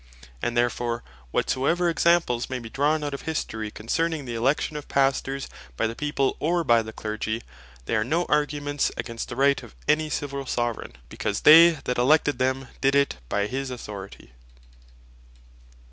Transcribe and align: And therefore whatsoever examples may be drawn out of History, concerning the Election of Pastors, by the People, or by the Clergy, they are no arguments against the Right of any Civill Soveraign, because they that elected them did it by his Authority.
And 0.41 0.57
therefore 0.57 1.03
whatsoever 1.29 1.87
examples 1.87 2.49
may 2.49 2.57
be 2.57 2.71
drawn 2.71 3.03
out 3.03 3.13
of 3.13 3.21
History, 3.21 3.69
concerning 3.69 4.25
the 4.25 4.33
Election 4.33 4.75
of 4.75 4.87
Pastors, 4.87 5.47
by 5.77 5.85
the 5.85 5.93
People, 5.95 6.35
or 6.39 6.63
by 6.63 6.81
the 6.81 6.91
Clergy, 6.91 7.43
they 7.85 7.95
are 7.95 8.03
no 8.03 8.25
arguments 8.25 8.91
against 8.97 9.29
the 9.29 9.35
Right 9.35 9.61
of 9.61 9.75
any 9.87 10.09
Civill 10.09 10.47
Soveraign, 10.47 10.93
because 11.07 11.41
they 11.41 11.77
that 11.83 11.99
elected 11.99 12.39
them 12.39 12.69
did 12.81 12.95
it 12.95 13.17
by 13.29 13.45
his 13.45 13.69
Authority. 13.69 14.31